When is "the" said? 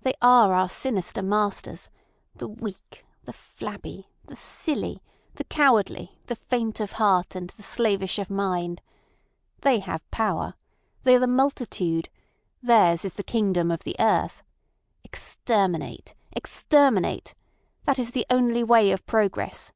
3.22-3.32, 4.24-4.34, 5.36-5.44, 6.26-6.34, 7.50-7.62, 11.20-11.28, 13.14-13.22, 13.84-13.94, 18.10-18.26